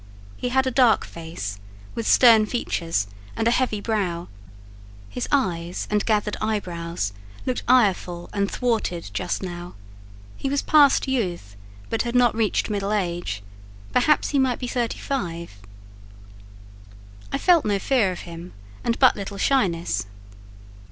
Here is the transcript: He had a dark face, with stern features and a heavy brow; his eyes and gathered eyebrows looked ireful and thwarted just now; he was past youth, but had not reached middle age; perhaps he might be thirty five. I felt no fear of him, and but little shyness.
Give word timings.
He 0.35 0.49
had 0.49 0.65
a 0.65 0.71
dark 0.71 1.05
face, 1.05 1.59
with 1.93 2.07
stern 2.07 2.47
features 2.47 3.05
and 3.35 3.47
a 3.47 3.51
heavy 3.51 3.79
brow; 3.79 4.29
his 5.11 5.27
eyes 5.31 5.87
and 5.91 6.03
gathered 6.03 6.35
eyebrows 6.41 7.13
looked 7.45 7.61
ireful 7.67 8.27
and 8.33 8.49
thwarted 8.49 9.11
just 9.13 9.43
now; 9.43 9.75
he 10.37 10.49
was 10.49 10.63
past 10.63 11.07
youth, 11.07 11.55
but 11.91 12.01
had 12.01 12.15
not 12.15 12.33
reached 12.33 12.67
middle 12.67 12.91
age; 12.91 13.43
perhaps 13.93 14.29
he 14.29 14.39
might 14.39 14.57
be 14.57 14.65
thirty 14.67 14.97
five. 14.97 15.51
I 17.31 17.37
felt 17.37 17.63
no 17.63 17.77
fear 17.77 18.11
of 18.11 18.21
him, 18.21 18.53
and 18.83 18.97
but 18.97 19.15
little 19.15 19.37
shyness. 19.37 20.07